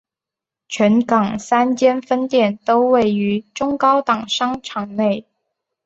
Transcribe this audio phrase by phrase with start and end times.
[0.67, 5.27] 全港三间分店都位于中高档商场内。